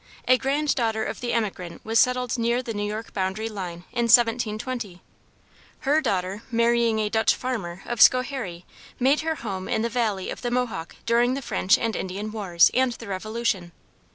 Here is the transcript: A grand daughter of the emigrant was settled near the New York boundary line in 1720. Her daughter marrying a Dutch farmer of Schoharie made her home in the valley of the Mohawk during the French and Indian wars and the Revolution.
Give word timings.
A 0.27 0.39
grand 0.39 0.73
daughter 0.73 1.03
of 1.03 1.19
the 1.21 1.31
emigrant 1.31 1.85
was 1.85 1.99
settled 1.99 2.35
near 2.35 2.63
the 2.63 2.73
New 2.73 2.87
York 2.87 3.13
boundary 3.13 3.49
line 3.49 3.83
in 3.91 4.05
1720. 4.09 4.99
Her 5.81 6.01
daughter 6.01 6.41
marrying 6.49 6.97
a 6.97 7.07
Dutch 7.07 7.35
farmer 7.35 7.83
of 7.85 8.01
Schoharie 8.01 8.65
made 8.99 9.19
her 9.19 9.35
home 9.35 9.69
in 9.69 9.83
the 9.83 9.89
valley 9.89 10.31
of 10.31 10.41
the 10.41 10.49
Mohawk 10.49 10.95
during 11.05 11.35
the 11.35 11.39
French 11.43 11.77
and 11.77 11.95
Indian 11.95 12.31
wars 12.31 12.71
and 12.73 12.93
the 12.93 13.07
Revolution. 13.07 13.73